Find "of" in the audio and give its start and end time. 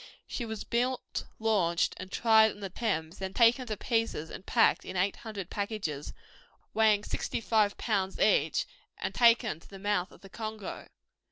10.11-10.21